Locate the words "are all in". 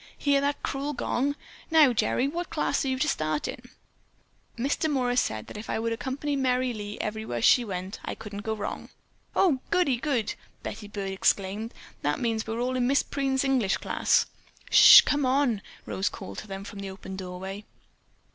12.55-12.87